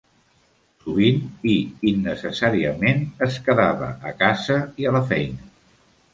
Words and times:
Sovint, 0.85 1.19
i 1.55 1.57
innecessàriament, 1.91 3.05
es 3.27 3.39
quedava 3.49 3.93
a 4.13 4.17
casa 4.25 4.59
i 4.85 4.91
a 4.93 4.97
la 4.99 5.05
feina. 5.15 5.49